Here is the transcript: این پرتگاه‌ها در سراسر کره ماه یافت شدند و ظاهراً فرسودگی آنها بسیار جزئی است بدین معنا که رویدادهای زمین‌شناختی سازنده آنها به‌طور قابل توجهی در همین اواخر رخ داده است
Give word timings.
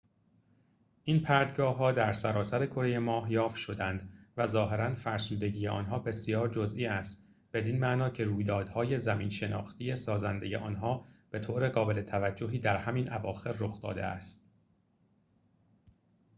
این 1.03 1.21
پرتگاه‌ها 1.23 1.91
در 1.91 2.13
سراسر 2.13 2.65
کره 2.65 2.99
ماه 2.99 3.31
یافت 3.31 3.55
شدند 3.55 4.09
و 4.37 4.47
ظاهراً 4.47 4.95
فرسودگی 4.95 5.67
آنها 5.67 5.99
بسیار 5.99 6.47
جزئی 6.47 6.85
است 6.85 7.27
بدین 7.53 7.79
معنا 7.79 8.09
که 8.09 8.25
رویدادهای 8.25 8.97
زمین‌شناختی 8.97 9.95
سازنده 9.95 10.57
آنها 10.57 11.05
به‌طور 11.31 11.69
قابل 11.69 12.01
توجهی 12.01 12.59
در 12.59 12.77
همین 12.77 13.13
اواخر 13.13 13.55
رخ 13.59 13.81
داده 13.81 14.03
است 14.05 14.47